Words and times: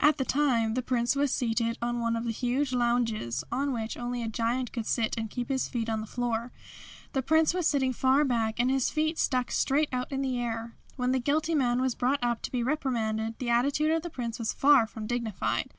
At 0.00 0.16
the 0.16 0.24
time 0.24 0.72
the 0.72 0.80
Prince 0.80 1.14
was 1.14 1.30
seated 1.30 1.76
on 1.82 2.00
one 2.00 2.16
of 2.16 2.24
the 2.24 2.32
huge 2.32 2.72
lounges, 2.72 3.44
on 3.52 3.74
which 3.74 3.94
only 3.98 4.22
a 4.22 4.26
giant 4.26 4.72
could 4.72 4.86
sit 4.86 5.14
and 5.18 5.28
keep 5.28 5.50
his 5.50 5.68
feet 5.68 5.90
on 5.90 6.00
the 6.00 6.06
floor. 6.06 6.50
The 7.12 7.20
Prince 7.20 7.52
was 7.52 7.66
sitting 7.66 7.92
far 7.92 8.24
back 8.24 8.58
and 8.58 8.70
his 8.70 8.88
feet 8.88 9.18
stuck 9.18 9.50
straight 9.50 9.90
out 9.92 10.10
in 10.10 10.22
the 10.22 10.40
air. 10.40 10.76
When 10.96 11.12
the 11.12 11.18
guilty 11.20 11.54
man 11.54 11.82
was 11.82 11.94
brought 11.94 12.24
up 12.24 12.40
to 12.44 12.50
be 12.50 12.62
reprimanded 12.62 13.38
the 13.38 13.50
attitude 13.50 13.90
of 13.90 14.00
the 14.00 14.08
Prince 14.08 14.38
was 14.38 14.54
far 14.54 14.86
from 14.86 15.06
dignified. 15.06 15.74